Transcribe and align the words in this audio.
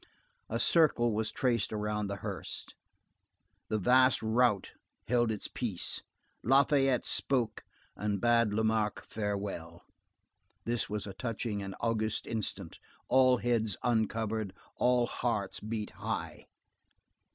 A 0.49 0.57
circle 0.57 1.13
was 1.13 1.31
traced 1.31 1.71
around 1.71 2.07
the 2.07 2.15
hearse. 2.25 2.65
The 3.67 3.77
vast 3.77 4.23
rout 4.23 4.71
held 5.07 5.29
their 5.29 5.37
peace. 5.53 6.01
Lafayette 6.41 7.05
spoke 7.05 7.63
and 7.95 8.19
bade 8.19 8.49
Lamarque 8.51 9.05
farewell. 9.05 9.83
This 10.65 10.89
was 10.89 11.05
a 11.05 11.13
touching 11.13 11.61
and 11.61 11.75
august 11.81 12.25
instant, 12.25 12.79
all 13.09 13.37
heads 13.37 13.77
uncovered, 13.83 14.53
all 14.77 15.05
hearts 15.05 15.59
beat 15.59 15.91
high. 15.91 16.47